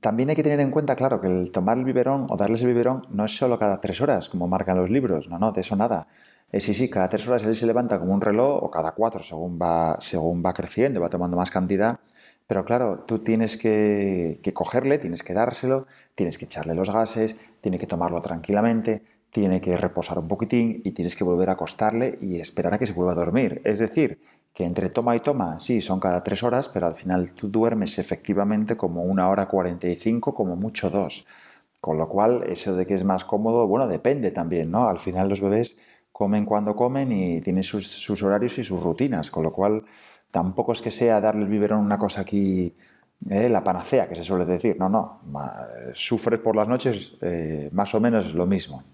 También 0.00 0.30
hay 0.30 0.36
que 0.36 0.42
tener 0.42 0.60
en 0.60 0.70
cuenta, 0.70 0.94
claro, 0.96 1.20
que 1.20 1.26
el 1.26 1.50
tomar 1.50 1.76
el 1.76 1.84
biberón 1.84 2.26
o 2.30 2.36
darles 2.36 2.62
el 2.62 2.68
biberón 2.68 3.06
no 3.10 3.24
es 3.24 3.36
solo 3.36 3.58
cada 3.58 3.80
tres 3.80 4.00
horas, 4.00 4.28
como 4.28 4.46
marcan 4.48 4.76
los 4.76 4.90
libros, 4.90 5.28
no, 5.28 5.38
no, 5.38 5.52
de 5.52 5.60
eso 5.60 5.76
nada. 5.76 6.06
Es 6.50 6.64
sí, 6.64 6.74
sí, 6.74 6.88
cada 6.88 7.08
tres 7.08 7.26
horas 7.28 7.44
él 7.44 7.56
se 7.56 7.66
levanta 7.66 7.98
como 7.98 8.12
un 8.12 8.20
reloj 8.20 8.62
o 8.62 8.70
cada 8.70 8.92
cuatro 8.92 9.22
según 9.22 9.58
va, 9.60 9.96
según 10.00 10.42
va 10.44 10.52
creciendo, 10.52 11.00
va 11.00 11.08
tomando 11.10 11.36
más 11.36 11.50
cantidad. 11.50 11.98
Pero 12.46 12.64
claro, 12.64 13.00
tú 13.00 13.20
tienes 13.20 13.56
que, 13.56 14.40
que 14.42 14.52
cogerle, 14.52 14.98
tienes 14.98 15.22
que 15.22 15.32
dárselo, 15.34 15.86
tienes 16.14 16.38
que 16.38 16.44
echarle 16.44 16.74
los 16.74 16.90
gases, 16.92 17.38
tiene 17.60 17.78
que 17.78 17.86
tomarlo 17.86 18.20
tranquilamente, 18.20 19.02
tiene 19.32 19.62
que 19.62 19.76
reposar 19.78 20.18
un 20.18 20.28
poquitín 20.28 20.82
y 20.84 20.92
tienes 20.92 21.16
que 21.16 21.24
volver 21.24 21.48
a 21.48 21.52
acostarle 21.52 22.18
y 22.20 22.38
esperar 22.38 22.74
a 22.74 22.78
que 22.78 22.84
se 22.84 22.92
vuelva 22.92 23.12
a 23.12 23.16
dormir. 23.16 23.62
Es 23.64 23.78
decir, 23.78 24.20
que 24.52 24.64
entre 24.64 24.90
toma 24.90 25.16
y 25.16 25.20
toma, 25.20 25.58
sí, 25.58 25.80
son 25.80 25.98
cada 26.00 26.22
tres 26.22 26.42
horas, 26.42 26.68
pero 26.68 26.86
al 26.86 26.94
final 26.94 27.32
tú 27.32 27.48
duermes 27.48 27.98
efectivamente 27.98 28.76
como 28.76 29.02
una 29.04 29.30
hora 29.30 29.48
45, 29.48 30.34
como 30.34 30.54
mucho 30.54 30.90
dos. 30.90 31.26
Con 31.80 31.96
lo 31.96 32.08
cual, 32.10 32.44
eso 32.46 32.76
de 32.76 32.86
que 32.86 32.92
es 32.92 33.04
más 33.04 33.24
cómodo, 33.24 33.66
bueno, 33.66 33.88
depende 33.88 34.32
también, 34.32 34.70
¿no? 34.70 34.86
Al 34.86 34.98
final 34.98 35.30
los 35.30 35.40
bebés 35.40 35.78
comen 36.12 36.44
cuando 36.44 36.76
comen 36.76 37.10
y 37.10 37.40
tienen 37.40 37.62
sus, 37.62 38.22
horarios 38.22 38.58
y 38.58 38.64
sus 38.64 38.82
rutinas, 38.82 39.30
con 39.30 39.44
lo 39.44 39.52
cual 39.52 39.82
tampoco 40.30 40.72
es 40.72 40.82
que 40.82 40.90
sea 40.90 41.22
darle 41.22 41.44
el 41.44 41.48
biberón 41.48 41.80
una 41.80 41.98
cosa 41.98 42.20
aquí, 42.20 42.76
eh, 43.30 43.48
la 43.48 43.64
panacea, 43.64 44.06
que 44.06 44.14
se 44.14 44.24
suele 44.24 44.44
decir, 44.44 44.76
no, 44.78 44.90
no, 44.90 45.20
sufres 45.94 46.38
por 46.40 46.54
las 46.54 46.68
noches 46.68 47.16
eh, 47.22 47.70
más 47.72 47.94
o 47.94 48.00
menos 48.00 48.34
lo 48.34 48.46
mismo. 48.46 48.84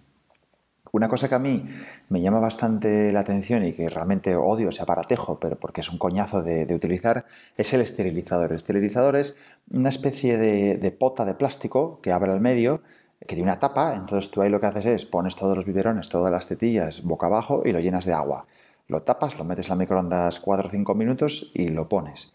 Una 0.92 1.08
cosa 1.08 1.28
que 1.28 1.34
a 1.34 1.38
mí 1.38 1.66
me 2.08 2.20
llama 2.20 2.40
bastante 2.40 3.12
la 3.12 3.20
atención 3.20 3.64
y 3.64 3.72
que 3.72 3.88
realmente 3.88 4.36
odio 4.36 4.70
ese 4.70 4.82
aparatejo, 4.82 5.38
pero 5.38 5.56
porque 5.56 5.80
es 5.82 5.90
un 5.90 5.98
coñazo 5.98 6.42
de, 6.42 6.72
utilizar, 6.74 7.26
es 7.56 7.72
el 7.74 7.80
esterilizador. 7.80 8.50
El 8.50 8.56
esterilizador 8.56 9.16
es 9.16 9.36
una 9.70 9.88
especie 9.88 10.38
de, 10.38 10.90
pota 10.92 11.24
de 11.24 11.34
plástico 11.34 12.00
que 12.02 12.12
abre 12.12 12.32
al 12.32 12.40
medio, 12.40 12.82
que 13.20 13.34
tiene 13.34 13.50
una 13.50 13.58
tapa, 13.58 13.94
entonces 13.94 14.30
tú 14.30 14.40
ahí 14.40 14.48
lo 14.48 14.60
que 14.60 14.66
haces 14.66 14.86
es 14.86 15.04
pones 15.04 15.36
todos 15.36 15.56
los 15.56 15.66
biberones, 15.66 16.08
todas 16.08 16.30
las 16.30 16.46
tetillas 16.46 17.02
boca 17.02 17.26
abajo 17.26 17.62
y 17.64 17.72
lo 17.72 17.80
llenas 17.80 18.04
de 18.04 18.12
agua. 18.12 18.46
Lo 18.86 19.02
tapas, 19.02 19.36
lo 19.38 19.44
metes 19.44 19.70
al 19.70 19.78
microondas 19.78 20.40
4 20.40 20.68
o 20.68 20.70
5 20.70 20.94
minutos 20.94 21.50
y 21.54 21.68
lo 21.68 21.88
pones. 21.88 22.32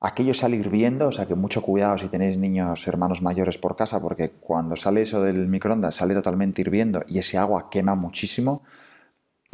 Aquello 0.00 0.34
sale 0.34 0.56
hirviendo, 0.56 1.08
o 1.08 1.12
sea 1.12 1.26
que 1.26 1.34
mucho 1.34 1.62
cuidado 1.62 1.96
si 1.96 2.08
tenéis 2.08 2.36
niños, 2.36 2.86
hermanos 2.86 3.22
mayores 3.22 3.56
por 3.56 3.76
casa, 3.76 4.00
porque 4.00 4.30
cuando 4.30 4.76
sale 4.76 5.00
eso 5.00 5.22
del 5.22 5.48
microondas 5.48 5.94
sale 5.94 6.14
totalmente 6.14 6.60
hirviendo 6.60 7.02
y 7.08 7.18
ese 7.18 7.38
agua 7.38 7.70
quema 7.70 7.94
muchísimo. 7.94 8.62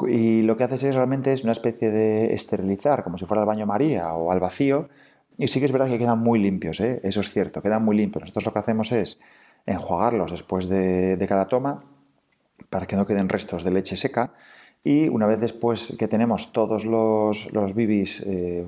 Y 0.08 0.42
lo 0.42 0.56
que 0.56 0.64
haces 0.64 0.82
es 0.82 0.96
realmente 0.96 1.32
es 1.32 1.44
una 1.44 1.52
especie 1.52 1.90
de 1.90 2.34
esterilizar, 2.34 3.04
como 3.04 3.18
si 3.18 3.24
fuera 3.24 3.42
el 3.42 3.46
baño 3.46 3.66
María 3.66 4.14
o 4.14 4.32
al 4.32 4.40
vacío. 4.40 4.88
Y 5.38 5.46
sí 5.46 5.60
que 5.60 5.66
es 5.66 5.72
verdad 5.72 5.86
que 5.86 5.98
quedan 5.98 6.18
muy 6.18 6.40
limpios, 6.40 6.80
¿eh? 6.80 7.00
eso 7.04 7.20
es 7.20 7.30
cierto, 7.30 7.62
quedan 7.62 7.84
muy 7.84 7.96
limpios. 7.96 8.22
Nosotros 8.22 8.46
lo 8.46 8.52
que 8.52 8.58
hacemos 8.58 8.90
es 8.90 9.20
enjuagarlos 9.64 10.32
después 10.32 10.68
de, 10.68 11.16
de 11.16 11.26
cada 11.28 11.46
toma 11.46 11.84
para 12.68 12.86
que 12.86 12.96
no 12.96 13.06
queden 13.06 13.28
restos 13.28 13.62
de 13.62 13.70
leche 13.70 13.96
seca 13.96 14.32
y 14.84 15.08
una 15.08 15.26
vez 15.26 15.40
después 15.40 15.94
que 15.98 16.08
tenemos 16.08 16.52
todos 16.52 16.84
los, 16.84 17.52
los 17.52 17.74
bibis 17.74 18.20
eh, 18.26 18.64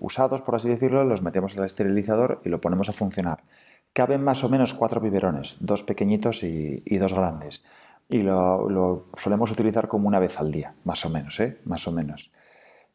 usados, 0.00 0.40
por 0.42 0.54
así 0.54 0.68
decirlo, 0.68 1.04
los 1.04 1.22
metemos 1.22 1.56
al 1.58 1.66
esterilizador 1.66 2.40
y 2.44 2.48
lo 2.48 2.60
ponemos 2.60 2.88
a 2.88 2.92
funcionar. 2.92 3.44
Caben 3.92 4.24
más 4.24 4.44
o 4.44 4.48
menos 4.48 4.72
cuatro 4.72 5.00
biberones, 5.00 5.56
dos 5.60 5.82
pequeñitos 5.82 6.42
y, 6.42 6.98
dos 6.98 7.12
grandes. 7.12 7.64
Y 8.08 8.22
lo, 8.22 9.06
solemos 9.16 9.50
utilizar 9.50 9.88
como 9.88 10.08
una 10.08 10.18
vez 10.18 10.38
al 10.38 10.52
día, 10.52 10.74
más 10.84 11.04
o 11.04 11.10
menos, 11.10 11.38
¿eh? 11.40 11.58
Más 11.64 11.86
o 11.86 11.92
menos. 11.92 12.30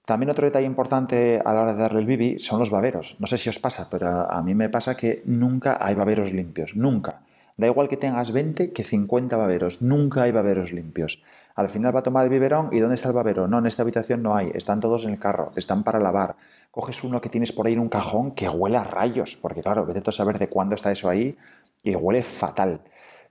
También 0.06 0.32
otro 0.32 0.46
detalle 0.46 0.66
importante 0.66 1.42
a 1.44 1.54
la 1.54 1.62
hora 1.62 1.74
de 1.74 1.82
darle 1.82 2.00
el 2.00 2.06
bibi 2.08 2.40
son 2.40 2.60
los 2.60 2.72
baberos. 2.72 3.18
No 3.20 3.28
sé 3.28 3.38
si 3.38 3.50
os 3.50 3.60
pasa, 3.60 3.88
pero 3.90 4.32
a 4.32 4.42
mí 4.42 4.56
me 4.56 4.70
pasa 4.70 4.98
que 4.98 5.22
nunca 5.26 5.78
hay 5.80 5.94
baberos 5.94 6.34
limpios, 6.34 6.76
nunca. 6.76 7.22
Da 7.58 7.68
igual 7.68 7.88
que 7.88 7.98
tengas 7.98 8.32
20 8.32 8.74
que 8.74 8.84
50 8.84 9.38
baberos, 9.38 9.82
nunca 9.82 10.24
hay 10.24 10.32
baberos 10.32 10.72
limpios. 10.72 11.22
Al 11.62 11.70
final 11.70 11.96
va 11.96 12.00
a 12.00 12.04
tomar 12.04 12.24
el 12.24 12.32
biberón 12.32 12.70
y 12.72 12.80
¿dónde 12.80 12.96
está 12.96 13.10
el 13.10 13.14
babero? 13.14 13.48
No, 13.48 13.60
en 13.60 13.68
esta 13.68 13.84
habitación 13.84 14.24
no 14.24 14.36
hay, 14.36 14.52
están 14.56 14.80
todos 14.80 15.06
en 15.06 15.12
el 15.12 15.20
carro, 15.20 15.52
están 15.56 15.84
para 15.84 16.00
lavar. 16.00 16.36
Coges 16.72 17.04
uno 17.04 17.22
que 17.22 17.30
tienes 17.30 17.52
por 17.52 17.68
ahí 17.68 17.74
en 17.74 17.80
un 17.80 17.88
cajón 17.88 18.32
que 18.32 18.50
huele 18.50 18.78
a 18.78 18.84
rayos, 18.84 19.38
porque 19.40 19.62
claro, 19.62 19.86
vete 19.86 20.10
a 20.10 20.12
saber 20.12 20.40
de 20.40 20.50
cuándo 20.50 20.74
está 20.74 20.92
eso 20.92 21.08
ahí 21.08 21.38
y 21.84 21.96
huele 21.96 22.24
fatal. 22.24 22.82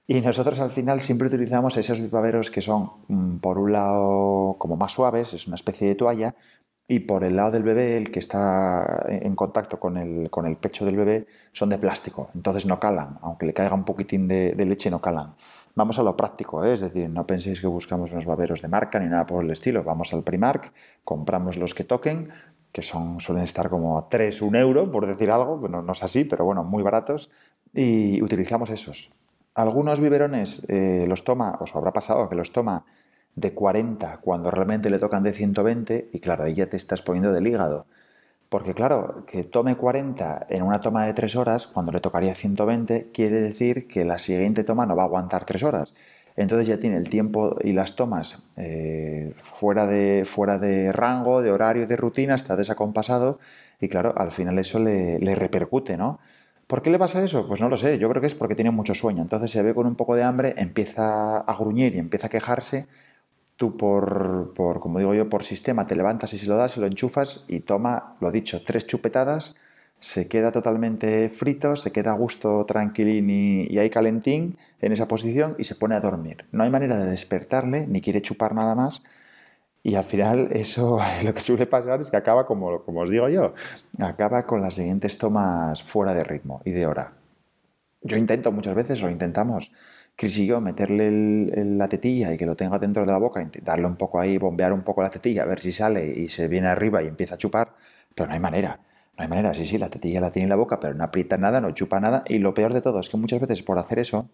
Y 0.07 0.21
nosotros 0.21 0.61
al 0.61 0.71
final 0.71 1.01
siempre 1.01 1.27
utilizamos 1.27 1.77
esos 1.77 2.09
baberos 2.09 2.53
que 2.53 2.61
son, 2.61 2.93
mm, 3.09 3.39
por 3.39 3.59
un 3.59 3.73
lado, 3.73 4.55
como 4.59 4.77
más 4.77 4.93
suaves, 4.93 5.35
es 5.35 5.49
una 5.49 5.57
especie 5.57 5.89
de 5.89 5.97
toalla, 5.97 6.37
y 6.93 6.99
por 6.99 7.23
el 7.23 7.37
lado 7.37 7.53
del 7.53 7.63
bebé, 7.63 7.97
el 7.97 8.11
que 8.11 8.19
está 8.19 9.05
en 9.09 9.37
contacto 9.37 9.79
con 9.79 9.97
el, 9.97 10.29
con 10.29 10.47
el 10.47 10.57
pecho 10.57 10.85
del 10.85 10.97
bebé, 10.97 11.27
son 11.53 11.69
de 11.69 11.79
plástico, 11.79 12.31
entonces 12.35 12.67
no 12.67 12.81
calan, 12.81 13.19
aunque 13.23 13.47
le 13.47 13.55
caiga 13.55 13.75
un 13.77 13.85
poquitín 13.85 14.27
de, 14.27 14.55
leche, 14.57 14.91
no 14.91 15.01
calan. 15.01 15.37
Vamos 15.75 15.99
a 15.99 16.03
lo 16.03 16.17
práctico, 16.17 16.65
¿eh? 16.65 16.73
es 16.73 16.81
decir, 16.81 17.09
no 17.09 17.27
penséis 17.27 17.61
que 17.61 17.67
buscamos 17.67 18.12
unos 18.12 18.27
baberos 18.27 18.61
de 18.61 18.69
marca 18.69 18.99
ni 18.99 19.07
nada 19.07 19.25
por 19.27 19.45
el 19.45 19.50
estilo. 19.50 19.85
Vamos 19.85 20.12
al 20.12 20.25
Primark, 20.25 20.73
compramos 21.05 21.57
los 21.57 21.75
que 21.75 21.85
toquen, 21.85 22.29
que 22.73 22.83
son, 22.83 23.21
suelen 23.21 23.45
estar 23.45 23.69
como 23.71 23.99
a 23.99 24.09
3, 24.09 24.43
un 24.43 24.57
euro, 24.57 24.91
por 24.91 25.07
decir 25.07 25.31
algo, 25.31 25.59
bueno, 25.59 25.83
no 25.83 25.93
es 25.93 26.03
así, 26.03 26.25
pero 26.25 26.45
bueno, 26.45 26.65
muy 26.65 26.83
baratos, 26.83 27.31
y 27.73 28.21
utilizamos 28.23 28.71
esos. 28.71 29.12
Algunos 29.55 30.00
biberones 30.00 30.65
eh, 30.69 31.05
los 31.09 31.25
toma, 31.25 31.59
os 31.61 31.75
habrá 31.75 31.93
pasado 31.93 32.29
que 32.29 32.35
los 32.35 32.53
toma 32.53 32.85
de 33.35 33.55
40 33.55 34.19
cuando 34.19 34.50
realmente 34.50 34.91
le 34.91 34.99
tocan 34.99 35.23
de 35.23 35.33
120 35.33 36.11
y 36.12 36.21
claro, 36.21 36.45
ahí 36.45 36.55
ya 36.55 36.69
te 36.69 36.77
estás 36.77 37.03
poniendo 37.03 37.33
del 37.33 37.47
hígado. 37.47 37.87
Porque 38.50 38.75
claro, 38.75 39.25
que 39.28 39.45
tome 39.45 39.76
40 39.76 40.49
en 40.50 40.62
una 40.62 40.80
toma 40.80 41.07
de 41.07 41.14
3 41.14 41.37
horas, 41.37 41.69
cuando 41.69 41.92
le 41.92 42.00
tocaría 42.00 42.35
120, 42.35 43.11
quiere 43.14 43.40
decir 43.40 43.87
que 43.87 44.04
la 44.04 44.19
siguiente 44.19 44.64
toma 44.64 44.87
no 44.87 44.97
va 44.97 45.04
a 45.04 45.07
aguantar 45.07 45.45
3 45.45 45.62
horas. 45.62 45.95
Entonces 46.35 46.66
ya 46.66 46.76
tiene 46.78 46.97
el 46.97 47.09
tiempo 47.09 47.57
y 47.62 47.73
las 47.73 47.95
tomas 47.95 48.42
eh, 48.57 49.35
fuera, 49.37 49.87
de, 49.87 50.25
fuera 50.25 50.59
de 50.59 50.90
rango, 50.90 51.42
de 51.42 51.52
horario, 51.52 51.87
de 51.87 51.97
rutina, 51.97 52.35
está 52.35 52.57
desacompasado 52.57 53.38
y 53.80 53.88
claro, 53.88 54.14
al 54.16 54.33
final 54.33 54.59
eso 54.59 54.80
le, 54.80 55.21
le 55.21 55.37
repercute, 55.37 55.97
¿no? 55.97 56.19
¿Por 56.66 56.83
qué 56.83 56.90
le 56.90 56.99
pasa 56.99 57.23
eso? 57.23 57.47
Pues 57.47 57.61
no 57.61 57.69
lo 57.69 57.76
sé, 57.76 57.99
yo 57.99 58.09
creo 58.11 58.21
que 58.21 58.26
es 58.26 58.35
porque 58.35 58.57
tiene 58.57 58.73
mucho 58.73 58.95
sueño. 58.95 59.23
Entonces 59.23 59.50
se 59.50 59.62
ve 59.62 59.75
con 59.75 59.87
un 59.87 59.95
poco 59.95 60.16
de 60.16 60.25
hambre, 60.25 60.54
empieza 60.57 61.38
a 61.38 61.54
gruñir 61.54 61.95
y 61.95 61.99
empieza 61.99 62.26
a 62.26 62.30
quejarse 62.30 62.87
tú 63.61 63.76
por, 63.76 64.55
como 64.55 65.00
digo 65.00 65.12
yo, 65.12 65.29
por 65.29 65.45
sistema 65.45 65.87
te 65.87 65.95
levantas 65.95 66.33
y 66.33 66.38
se 66.38 66.47
lo 66.47 66.57
das, 66.57 66.73
se 66.73 66.81
lo 66.81 66.87
enchufas 66.87 67.45
y 67.47 67.61
toma, 67.61 68.17
lo 68.19 68.33
dicho, 68.33 68.62
tres 68.64 68.87
chupetadas 68.87 69.55
se 69.99 70.29
queda 70.29 70.50
totalmente 70.50 71.29
frito, 71.29 71.76
se 71.76 71.93
queda 71.93 72.12
a 72.12 72.14
gusto, 72.14 72.64
tranquilín 72.64 73.29
y, 73.29 73.67
y 73.71 73.79
ahí 73.79 73.90
calentín 73.90 74.57
en 74.81 74.93
esa 74.93 75.07
posición 75.07 75.57
y 75.59 75.64
se 75.64 75.75
pone 75.75 75.95
a 75.95 76.00
dormir. 76.00 76.47
No 76.52 76.64
hay 76.64 76.71
manera 76.71 76.97
de 76.97 77.11
despertarle, 77.11 77.87
ni 77.87 78.00
quiere 78.00 78.23
chupar 78.23 78.55
nada 78.55 78.75
más. 78.75 79.02
Y 79.83 79.95
al 79.97 80.05
final 80.05 80.49
eso 80.52 80.99
lo 81.23 81.35
que 81.35 81.40
suele 81.40 81.67
pasar 81.67 82.00
es 82.00 82.11
que 82.11 82.17
acaba, 82.17 82.47
como, 82.47 82.83
como 82.83 83.02
os 83.02 83.11
digo 83.11 83.29
yo, 83.29 83.52
acaba 83.99 84.47
con 84.47 84.62
las 84.62 84.73
siguientes 84.73 85.19
tomas 85.19 85.83
fuera 85.83 86.14
de 86.14 86.25
ritmo 86.25 86.62
y 86.64 86.71
de 86.71 86.87
hora. 86.87 87.12
Yo 88.00 88.17
intento 88.17 88.52
muchas 88.52 88.75
veces, 88.75 89.02
o 89.02 89.11
intentamos, 89.11 89.71
Chris 90.21 90.37
yo, 90.37 90.61
meterle 90.61 91.47
la 91.65 91.89
tetilla 91.89 92.35
y 92.35 92.37
que 92.37 92.45
lo 92.45 92.55
tenga 92.55 92.79
dentro 92.79 93.07
de 93.07 93.11
la 93.11 93.17
boca, 93.17 93.43
darle 93.62 93.87
un 93.87 93.97
poco 93.97 94.21
ahí, 94.21 94.37
bombear 94.37 94.71
un 94.75 94.83
poco 94.83 95.03
la 95.03 95.09
tetilla, 95.09 95.45
a 95.45 95.47
ver 95.47 95.61
si 95.61 95.73
sale 95.73 96.12
y 96.15 96.29
se 96.29 96.47
viene 96.47 96.69
arriba 96.69 97.03
y 97.03 97.07
empieza 97.07 97.37
a 97.37 97.39
chupar, 97.39 97.73
pero 98.15 98.27
no 98.27 98.35
hay 98.35 98.41
manera. 98.41 98.81
No 99.17 99.23
hay 99.23 99.29
manera, 99.29 99.55
sí, 99.55 99.65
sí, 99.65 99.79
la 99.79 99.89
tetilla 99.89 100.21
la 100.21 100.29
tiene 100.29 100.45
en 100.45 100.50
la 100.50 100.57
boca, 100.57 100.79
pero 100.79 100.93
no 100.93 101.05
aprieta 101.05 101.39
nada, 101.39 101.62
no 101.62 101.71
chupa 101.71 102.00
nada. 102.00 102.23
Y 102.29 102.37
lo 102.37 102.53
peor 102.53 102.75
de 102.75 102.83
todo 102.83 103.00
es 103.00 103.09
que 103.09 103.17
muchas 103.17 103.41
veces 103.41 103.62
por 103.62 103.79
hacer 103.79 103.99
eso, 103.99 104.29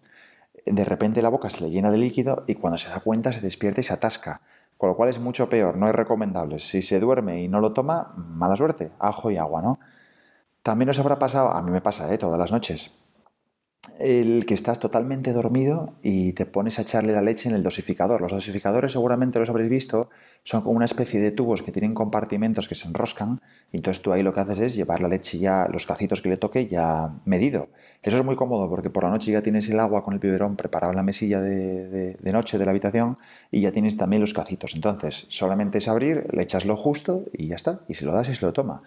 de 0.65 0.83
repente 0.83 1.21
la 1.21 1.29
boca 1.29 1.49
se 1.49 1.63
le 1.63 1.69
llena 1.69 1.89
de 1.89 1.99
líquido 1.99 2.43
y 2.47 2.55
cuando 2.55 2.77
se 2.77 2.89
da 2.89 2.99
cuenta 2.99 3.31
se 3.31 3.39
despierta 3.39 3.79
y 3.79 3.85
se 3.85 3.93
atasca. 3.93 4.41
Con 4.75 4.89
lo 4.89 4.97
cual 4.97 5.07
es 5.07 5.19
mucho 5.19 5.47
peor, 5.47 5.77
no 5.77 5.87
es 5.87 5.95
recomendable. 5.95 6.59
Si 6.59 6.81
se 6.81 6.99
duerme 6.99 7.43
y 7.43 7.47
no 7.47 7.61
lo 7.61 7.71
toma, 7.71 8.13
mala 8.17 8.57
suerte, 8.57 8.91
ajo 8.99 9.31
y 9.31 9.37
agua, 9.37 9.61
¿no? 9.61 9.79
También 10.63 10.89
os 10.89 10.99
habrá 10.99 11.17
pasado, 11.17 11.51
a 11.51 11.61
mí 11.61 11.71
me 11.71 11.79
pasa, 11.79 12.13
¿eh? 12.13 12.17
Todas 12.17 12.37
las 12.37 12.51
noches 12.51 12.93
el 13.99 14.45
que 14.45 14.53
estás 14.53 14.79
totalmente 14.79 15.33
dormido 15.33 15.95
y 16.03 16.33
te 16.33 16.45
pones 16.45 16.77
a 16.77 16.83
echarle 16.83 17.13
la 17.13 17.21
leche 17.21 17.49
en 17.49 17.55
el 17.55 17.63
dosificador. 17.63 18.21
Los 18.21 18.31
dosificadores 18.31 18.91
seguramente 18.91 19.39
los 19.39 19.49
habréis 19.49 19.69
visto, 19.69 20.09
son 20.43 20.61
como 20.61 20.75
una 20.75 20.85
especie 20.85 21.19
de 21.19 21.31
tubos 21.31 21.61
que 21.61 21.71
tienen 21.71 21.93
compartimentos 21.93 22.67
que 22.67 22.75
se 22.75 22.87
enroscan 22.87 23.41
y 23.71 23.77
entonces 23.77 24.03
tú 24.03 24.13
ahí 24.13 24.23
lo 24.23 24.33
que 24.33 24.41
haces 24.41 24.59
es 24.59 24.75
llevar 24.75 25.01
la 25.01 25.07
leche 25.07 25.39
ya, 25.39 25.67
los 25.71 25.85
cacitos 25.85 26.21
que 26.21 26.29
le 26.29 26.37
toque 26.37 26.67
ya 26.67 27.15
medido. 27.25 27.69
Eso 28.03 28.17
es 28.17 28.23
muy 28.23 28.35
cómodo 28.35 28.69
porque 28.69 28.89
por 28.89 29.03
la 29.03 29.09
noche 29.09 29.31
ya 29.31 29.41
tienes 29.41 29.67
el 29.69 29.79
agua 29.79 30.03
con 30.03 30.13
el 30.13 30.19
biberón 30.19 30.55
preparado 30.55 30.91
en 30.91 30.97
la 30.97 31.03
mesilla 31.03 31.41
de, 31.41 32.17
de 32.19 32.31
noche 32.31 32.57
de 32.57 32.65
la 32.65 32.71
habitación 32.71 33.17
y 33.51 33.61
ya 33.61 33.71
tienes 33.71 33.97
también 33.97 34.21
los 34.21 34.33
cacitos. 34.33 34.75
Entonces 34.75 35.25
solamente 35.29 35.79
es 35.79 35.87
abrir, 35.87 36.27
le 36.33 36.43
echas 36.43 36.65
lo 36.65 36.75
justo 36.75 37.25
y 37.33 37.47
ya 37.47 37.55
está, 37.55 37.81
y 37.87 37.95
se 37.95 38.05
lo 38.05 38.13
das 38.13 38.29
y 38.29 38.35
se 38.35 38.45
lo 38.45 38.53
toma. 38.53 38.83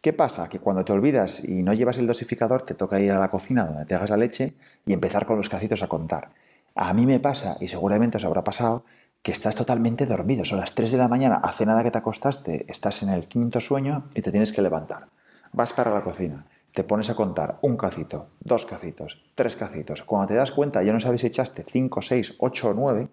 ¿Qué 0.00 0.12
pasa? 0.12 0.48
Que 0.48 0.60
cuando 0.60 0.84
te 0.84 0.92
olvidas 0.92 1.44
y 1.44 1.62
no 1.64 1.72
llevas 1.72 1.98
el 1.98 2.06
dosificador, 2.06 2.62
te 2.62 2.74
toca 2.74 3.00
ir 3.00 3.10
a 3.10 3.18
la 3.18 3.30
cocina 3.30 3.64
donde 3.64 3.84
te 3.84 3.96
hagas 3.96 4.10
la 4.10 4.16
leche 4.16 4.54
y 4.86 4.92
empezar 4.92 5.26
con 5.26 5.36
los 5.36 5.48
cacitos 5.48 5.82
a 5.82 5.88
contar. 5.88 6.30
A 6.76 6.94
mí 6.94 7.04
me 7.04 7.18
pasa, 7.18 7.56
y 7.60 7.66
seguramente 7.66 8.18
os 8.18 8.24
habrá 8.24 8.44
pasado, 8.44 8.84
que 9.22 9.32
estás 9.32 9.56
totalmente 9.56 10.06
dormido. 10.06 10.44
Son 10.44 10.60
las 10.60 10.76
3 10.76 10.92
de 10.92 10.98
la 10.98 11.08
mañana, 11.08 11.40
hace 11.42 11.66
nada 11.66 11.82
que 11.82 11.90
te 11.90 11.98
acostaste, 11.98 12.64
estás 12.68 13.02
en 13.02 13.08
el 13.08 13.26
quinto 13.26 13.60
sueño 13.60 14.04
y 14.14 14.22
te 14.22 14.30
tienes 14.30 14.52
que 14.52 14.62
levantar. 14.62 15.08
Vas 15.52 15.72
para 15.72 15.92
la 15.92 16.02
cocina, 16.02 16.46
te 16.72 16.84
pones 16.84 17.10
a 17.10 17.16
contar 17.16 17.58
un 17.62 17.76
cacito, 17.76 18.28
dos 18.38 18.66
cacitos, 18.66 19.20
tres 19.34 19.56
cacitos. 19.56 20.04
Cuando 20.04 20.28
te 20.28 20.34
das 20.34 20.52
cuenta, 20.52 20.80
ya 20.84 20.92
no 20.92 21.00
sabes 21.00 21.22
si 21.22 21.26
echaste 21.26 21.64
5, 21.66 22.02
6, 22.02 22.36
8 22.38 22.68
o 22.68 22.74
9 22.74 23.08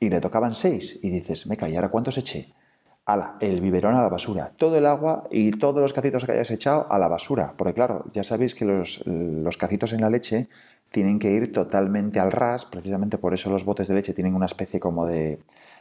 y 0.00 0.08
le 0.08 0.20
tocaban 0.20 0.54
6 0.54 1.00
y 1.02 1.10
dices, 1.10 1.46
me 1.46 1.58
¿y 1.68 1.76
ahora 1.76 1.90
cuántos 1.90 2.16
eché? 2.16 2.54
Ala, 3.04 3.36
el 3.40 3.60
biberón 3.60 3.94
a 3.94 4.02
la 4.02 4.08
basura, 4.08 4.52
todo 4.56 4.76
el 4.78 4.86
agua 4.86 5.24
y 5.30 5.50
todos 5.52 5.80
los 5.80 5.92
cacitos 5.92 6.24
que 6.24 6.32
hayas 6.32 6.50
echado 6.50 6.86
a 6.90 6.98
la 6.98 7.08
basura, 7.08 7.54
porque 7.56 7.74
claro, 7.74 8.04
ya 8.12 8.22
sabéis 8.22 8.54
que 8.54 8.64
los, 8.64 9.02
cacitos 9.58 9.92
en 9.92 10.02
la 10.02 10.10
leche 10.10 10.48
tienen 10.90 11.18
que 11.18 11.30
ir 11.30 11.52
totalmente 11.52 12.20
al 12.20 12.30
ras, 12.30 12.64
precisamente 12.64 13.18
por 13.18 13.34
eso 13.34 13.50
los 13.50 13.64
botes 13.64 13.88
de 13.88 13.94
leche 13.94 14.12
tienen 14.12 14.34
una 14.34 14.46
especie 14.46 14.78
como 14.78 15.06
de, 15.06 15.40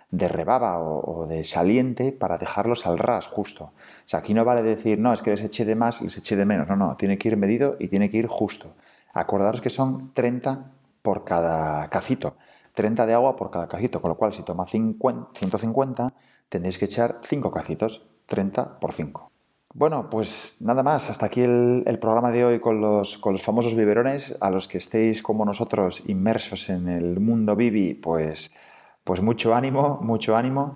de 0.09 0.27
rebaba 0.27 0.79
o, 0.79 1.27
de 1.27 1.43
saliente 1.43 2.11
para 2.11 2.37
dejarlos 2.37 2.87
al 2.87 2.97
ras 2.97 3.27
justo. 3.27 3.65
O 3.65 3.73
sea, 4.05 4.21
aquí 4.21 4.33
no 4.33 4.45
vale 4.45 4.63
decir, 4.63 4.97
no, 4.97 5.13
es 5.13 5.21
que 5.21 5.31
les 5.31 5.43
eché 5.43 5.65
de 5.65 5.75
más, 5.75 6.01
les 6.01 6.17
eché 6.17 6.35
de 6.35 6.45
menos, 6.45 6.67
no, 6.69 6.75
no, 6.75 6.95
tiene 6.95 7.17
que 7.17 7.27
ir 7.27 7.37
medido 7.37 7.75
y 7.79 7.89
tiene 7.89 8.09
que 8.09 8.17
ir 8.17 8.27
justo. 8.27 8.73
Acordaros 9.13 9.61
que 9.61 9.69
son 9.69 10.11
30 10.13 10.71
por 11.01 11.23
cada 11.25 11.89
cacito, 11.89 12.35
30 12.73 13.05
de 13.05 13.13
agua 13.13 13.35
por 13.35 13.51
cada 13.51 13.67
cacito, 13.67 14.01
con 14.01 14.09
lo 14.09 14.15
cual 14.15 14.33
si 14.33 14.43
toma 14.43 14.65
50, 14.65 15.31
150 15.33 16.13
tendréis 16.51 16.77
que 16.77 16.85
echar 16.85 17.21
5 17.23 17.49
cacitos, 17.49 18.05
30 18.25 18.79
por 18.79 18.91
5. 18.91 19.31
Bueno, 19.73 20.09
pues 20.09 20.57
nada 20.59 20.83
más, 20.83 21.09
hasta 21.09 21.27
aquí 21.27 21.41
el, 21.41 21.97
programa 22.01 22.29
de 22.29 22.43
hoy 22.43 22.59
con 22.59 22.81
los, 22.81 23.17
con 23.17 23.31
los, 23.31 23.41
famosos 23.41 23.73
biberones. 23.73 24.37
A 24.41 24.51
los 24.51 24.67
que 24.67 24.77
estéis 24.77 25.23
como 25.23 25.45
nosotros 25.45 26.03
inmersos 26.07 26.69
en 26.69 26.89
el 26.89 27.21
mundo 27.21 27.55
Bibi, 27.55 27.93
pues, 27.93 28.51
pues 29.05 29.21
mucho 29.21 29.55
ánimo, 29.55 29.99
mucho 30.01 30.35
ánimo. 30.35 30.75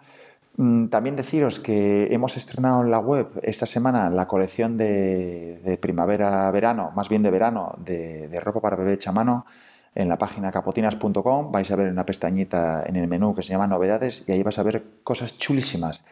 Mm, 0.56 0.88
también 0.88 1.18
deciros 1.18 1.60
que 1.60 2.08
hemos 2.14 2.38
estrenado 2.38 2.82
en 2.82 2.90
la 2.90 3.00
web 3.00 3.28
esta 3.44 3.66
semana 3.66 4.10
la 4.10 4.30
colección 4.30 4.78
de, 4.78 5.78
primavera-verano, 5.82 6.94
más 6.96 7.10
bien 7.10 7.22
de 7.22 7.32
verano, 7.32 7.76
de, 7.80 8.30
de 8.30 8.40
ropa 8.40 8.62
para 8.62 8.78
bebé 8.78 8.94
hecha 8.94 9.12
mano 9.12 9.46
en 9.96 10.10
la 10.10 10.18
página 10.18 10.52
capotinas.com 10.52 11.52
vais 11.52 11.72
a 11.72 11.76
ver 11.76 11.90
una 11.90 12.06
pestañita 12.06 12.84
en 12.86 12.98
el 12.98 13.08
menú 13.08 13.34
que 13.34 13.42
se 13.42 13.54
llama 13.54 13.66
novedades 13.66 14.26
y 14.28 14.34
ahí 14.34 14.44
vais 14.44 14.60
a 14.60 14.64
ver 14.64 14.84
cosas 15.04 15.38
chulísimas. 15.38 16.06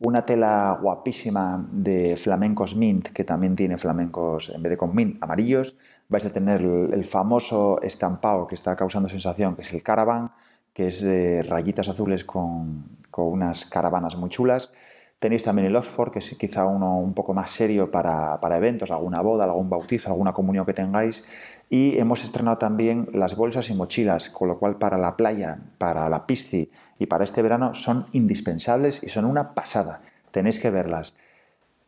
Una 0.00 0.24
tela 0.26 0.78
guapísima 0.80 1.66
de 1.72 2.16
flamencos 2.16 2.76
mint, 2.76 3.08
que 3.08 3.24
también 3.24 3.56
tiene 3.56 3.78
flamencos 3.78 4.50
en 4.50 4.62
vez 4.62 4.70
de 4.70 4.76
con 4.76 4.94
mint 4.94 5.22
amarillos. 5.22 5.76
Vais 6.08 6.24
a 6.24 6.32
tener 6.32 6.62
el, 6.62 7.04
famoso 7.04 7.80
estampado 7.82 8.46
que 8.46 8.54
está 8.54 8.76
causando 8.76 9.08
sensación, 9.08 9.56
que 9.56 9.62
es 9.62 9.72
el 9.72 9.82
caravan, 9.82 10.30
que 10.72 10.86
es 10.86 11.02
de 11.02 11.42
rayitas 11.42 11.88
azules 11.88 12.24
con, 12.24 12.84
con 13.10 13.26
unas 13.26 13.66
caravanas 13.66 14.16
muy 14.16 14.30
chulas. 14.30 14.72
Tenéis 15.18 15.42
también 15.42 15.66
el 15.66 15.74
Oxford, 15.74 16.12
que 16.12 16.20
es 16.20 16.36
quizá 16.36 16.64
uno 16.64 16.96
un 16.98 17.12
poco 17.12 17.34
más 17.34 17.50
serio 17.50 17.90
para, 17.90 18.38
para, 18.40 18.56
eventos, 18.56 18.92
alguna 18.92 19.20
boda, 19.20 19.44
algún 19.44 19.68
bautizo, 19.68 20.10
alguna 20.10 20.32
comunión 20.32 20.64
que 20.64 20.74
tengáis. 20.74 21.26
Y 21.68 21.98
hemos 21.98 22.22
estrenado 22.22 22.58
también 22.58 23.08
las 23.12 23.36
bolsas 23.36 23.68
y 23.68 23.74
mochilas, 23.74 24.30
con 24.30 24.48
lo 24.48 24.58
cual 24.58 24.76
para 24.76 24.96
la 24.96 25.16
playa, 25.16 25.58
para 25.78 26.08
la 26.08 26.24
pisci 26.24 26.70
y 26.98 27.06
para 27.06 27.24
este 27.24 27.42
verano 27.42 27.74
son 27.74 28.06
indispensables 28.12 29.02
y 29.02 29.08
son 29.08 29.24
una 29.24 29.54
pasada. 29.54 30.02
Tenéis 30.30 30.60
que 30.60 30.70
verlas. 30.70 31.16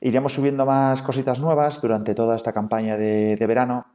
Iremos 0.01 0.33
subiendo 0.33 0.65
más 0.65 1.03
cositas 1.03 1.41
nuevas 1.41 1.81
durante 1.81 2.15
toda 2.15 2.35
esta 2.35 2.53
campaña 2.53 2.97
de, 2.97 3.37
verano, 3.47 3.87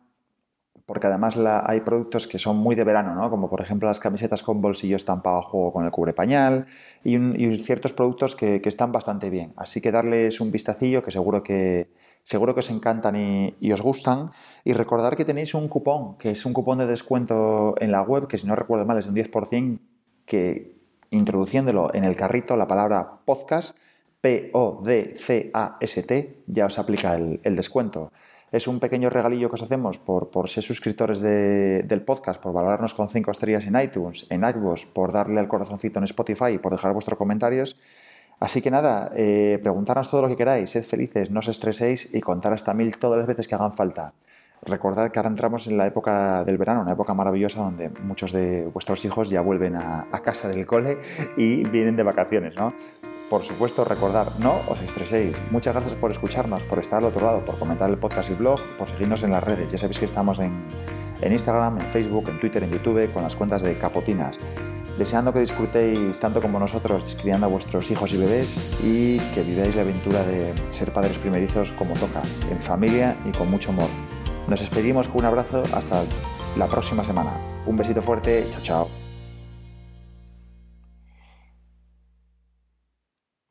porque 0.86 1.08
además 1.08 1.38
hay 1.66 1.82
productos 1.82 2.28
que 2.28 2.38
son 2.38 2.58
muy 2.58 2.76
de 2.76 2.84
verano, 2.84 3.16
¿no? 3.16 3.30
como 3.30 3.50
por 3.50 3.62
ejemplo 3.62 3.88
las 3.88 4.00
camisetas 4.00 4.44
con 4.44 4.62
bolsillo 4.62 4.96
estampado 4.96 5.38
a 5.38 5.42
juego 5.42 5.74
con 5.74 5.86
el 5.86 5.92
cubrepañal 5.92 6.68
y, 7.04 7.16
y 7.16 7.58
ciertos 7.58 7.94
productos 7.94 8.36
que, 8.36 8.62
están 8.64 8.92
bastante 8.92 9.30
bien. 9.30 9.54
Así 9.56 9.82
que 9.82 9.92
darles 9.92 10.40
un 10.42 10.52
vistacillo 10.52 11.04
que 11.04 11.12
seguro 11.12 11.44
que, 11.44 11.90
Seguro 12.26 12.56
que 12.56 12.62
os 12.62 12.72
encantan 12.72 13.16
y, 13.16 13.72
os 13.72 13.82
gustan. 13.84 14.32
Y 14.64 14.74
recordar 14.74 15.16
que 15.16 15.26
tenéis 15.26 15.54
un 15.54 15.68
cupón, 15.68 16.18
que 16.18 16.32
es 16.32 16.44
un 16.44 16.54
cupón 16.54 16.80
de 16.80 16.88
descuento 16.88 17.76
en 17.80 17.92
la 17.92 18.02
web, 18.02 18.26
que 18.28 18.40
si 18.40 18.48
no 18.48 18.56
recuerdo 18.56 18.84
mal 18.84 18.98
es 18.98 19.06
un 19.06 19.14
10%, 19.14 19.78
que 20.26 20.76
introduciéndolo 21.12 21.94
en 21.94 22.04
el 22.04 22.16
carrito 22.16 22.58
la 22.58 22.66
palabra 22.66 23.20
podcast, 23.26 23.78
P-O-D-C-A-S-T, 24.22 25.66
ya 26.48 26.66
os 26.66 26.80
aplica 26.80 27.14
el, 27.14 27.56
descuento. 27.56 28.12
Es 28.52 28.68
un 28.68 28.80
pequeño 28.80 29.10
regalillo 29.10 29.50
que 29.50 29.56
os 29.56 29.64
hacemos 29.64 29.98
por, 29.98 30.50
ser 30.50 30.64
suscriptores 30.64 31.20
del 31.20 32.02
podcast, 32.04 32.42
por 32.42 32.54
valorarnos 32.54 32.94
con 32.94 33.10
5 33.10 33.32
estrellas 33.32 33.66
en 33.66 33.80
iTunes, 33.80 34.28
en 34.30 34.44
iVoox, 34.44 34.86
por 34.86 35.12
darle 35.12 35.40
al 35.40 35.48
corazoncito 35.48 36.00
en 36.00 36.06
Spotify 36.06 36.54
y 36.54 36.58
por 36.58 36.72
dejar 36.72 36.94
vuestros 36.94 37.18
comentarios. 37.18 37.78
Así 38.40 38.62
que 38.62 38.70
nada, 38.70 39.12
eh, 39.16 39.60
preguntarnos 39.62 40.10
todo 40.10 40.22
lo 40.22 40.28
que 40.28 40.36
queráis, 40.36 40.70
sed 40.70 40.84
felices, 40.84 41.32
no 41.32 41.40
os 41.40 41.48
estreséis 41.48 42.10
y 42.14 42.22
contar 42.22 42.54
hasta 42.54 42.74
mil 42.74 42.98
todas 42.98 43.18
las 43.18 43.28
veces 43.28 43.48
que 43.48 43.56
hagan 43.56 43.72
falta. 43.72 44.14
Recordad 44.64 45.12
que 45.12 45.20
ahora 45.20 45.30
entramos 45.30 45.68
en 45.68 45.78
la 45.78 45.86
época 45.86 46.44
del 46.44 46.58
verano, 46.58 46.82
una 46.82 46.94
época 46.94 47.14
maravillosa 47.14 47.62
donde 47.62 47.90
muchos 48.04 48.32
de 48.32 48.66
vuestros 48.66 49.04
hijos 49.06 49.30
ya 49.30 49.42
vuelven 49.42 49.76
a, 49.76 50.08
casa 50.24 50.48
del 50.48 50.66
cole 50.66 50.98
y 51.38 51.64
vienen 51.70 51.96
de 51.96 52.04
vacaciones, 52.04 52.56
¿no? 52.56 52.74
Por 53.30 53.44
supuesto, 53.44 53.84
recordad, 53.84 54.28
no 54.38 54.62
os 54.68 54.82
estreséis. 54.82 55.36
Muchas 55.52 55.74
gracias 55.74 55.96
por 55.96 56.12
escucharnos, 56.12 56.64
por 56.64 56.80
estar 56.80 57.00
al 57.00 57.06
otro 57.06 57.26
lado, 57.26 57.44
por 57.44 57.58
comentar 57.58 57.90
el 57.90 57.98
podcast 57.98 58.30
y 58.30 58.34
blog, 58.34 58.60
por 58.78 58.88
seguirnos 58.88 59.24
en 59.24 59.32
las 59.32 59.44
redes. 59.44 59.72
Ya 59.72 59.78
sabéis 59.78 60.00
que 60.00 60.06
estamos 60.06 60.40
en, 60.40 60.64
en 61.22 61.32
Instagram, 61.32 61.80
en 61.80 61.86
Facebook, 61.88 62.30
en 62.30 62.40
Twitter, 62.40 62.64
en 62.64 62.72
YouTube, 62.72 63.12
con 63.14 63.24
las 63.24 63.36
cuentas 63.36 63.62
de 63.62 63.78
Capotinas 63.78 64.40
deseando 64.98 65.34
que 65.34 65.40
disfrutéis 65.40 66.18
tanto 66.20 66.42
como 66.42 66.60
nosotros 66.60 67.18
criando 67.22 67.48
a 67.48 67.50
vuestros 67.50 67.90
hijos 67.92 68.14
y 68.14 68.18
bebés 68.18 68.58
y 68.84 69.20
que 69.34 69.42
viváis 69.44 69.76
la 69.76 69.82
aventura 69.82 70.24
de 70.24 70.54
ser 70.72 70.92
padres 70.92 71.18
primerizos 71.18 71.72
como 71.74 71.94
toca, 71.94 72.22
en 72.50 72.62
familia 72.62 73.16
y 73.26 73.32
con 73.32 73.50
mucho 73.50 73.72
amor. 73.72 73.90
Nos 74.48 74.60
despedimos 74.60 75.08
con 75.08 75.20
un 75.20 75.26
abrazo 75.26 75.64
hasta 75.74 76.04
la 76.58 76.68
próxima 76.68 77.04
semana. 77.04 77.38
Un 77.66 77.76
besito 77.76 78.02
fuerte, 78.02 78.46
chao 78.50 78.62
chao. 78.62 79.05